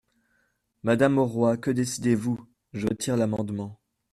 Madame 0.81 1.19
Auroi, 1.19 1.57
que 1.57 1.69
décidez-vous? 1.69 2.43
Je 2.73 2.87
retire 2.87 3.17
l’amendement. 3.17 3.79